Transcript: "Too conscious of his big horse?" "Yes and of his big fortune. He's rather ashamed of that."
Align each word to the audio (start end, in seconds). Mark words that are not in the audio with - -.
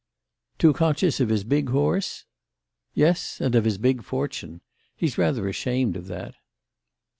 "Too 0.57 0.73
conscious 0.73 1.19
of 1.19 1.29
his 1.29 1.43
big 1.43 1.69
horse?" 1.69 2.25
"Yes 2.95 3.39
and 3.39 3.53
of 3.53 3.65
his 3.65 3.77
big 3.77 4.01
fortune. 4.01 4.61
He's 4.95 5.19
rather 5.19 5.47
ashamed 5.47 5.95
of 5.95 6.07
that." 6.07 6.33